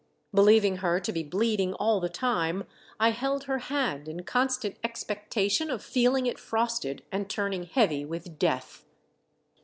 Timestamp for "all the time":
1.75-2.63